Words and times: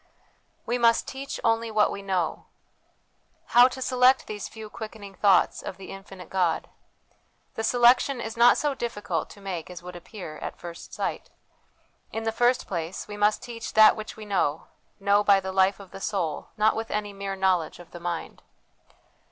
We 0.65 0.79
must 0.79 1.07
Teach 1.07 1.39
only 1.43 1.69
what 1.69 1.91
we 1.91 2.01
Know. 2.01 2.47
How 3.53 3.67
to 3.67 3.83
select 3.83 4.25
these 4.25 4.49
few 4.49 4.67
quickening 4.67 5.13
thoughts 5.13 5.61
of 5.61 5.77
the 5.77 5.91
infinite 5.91 6.31
God? 6.31 6.71
The 7.53 7.63
selection 7.63 8.19
is 8.19 8.35
not 8.35 8.57
so 8.57 8.73
difficult 8.73 9.29
to 9.29 9.39
make 9.41 9.69
as 9.69 9.83
would 9.83 9.95
appear 9.95 10.39
at 10.39 10.57
first 10.57 10.91
sight. 10.91 11.29
In 12.11 12.23
the 12.23 12.31
first 12.31 12.65
place, 12.65 13.07
we 13.07 13.15
must 13.15 13.43
teach 13.43 13.73
that 13.73 13.95
which 13.95 14.17
we 14.17 14.25
know, 14.25 14.69
know 14.99 15.23
by 15.23 15.39
the 15.39 15.51
life 15.51 15.79
of 15.79 15.91
the 15.91 16.01
soul, 16.01 16.49
not 16.57 16.75
with 16.75 16.89
any 16.89 17.13
mere 17.13 17.35
knowledge 17.35 17.77
of 17.77 17.91
the 17.91 17.99
mind. 17.99 18.41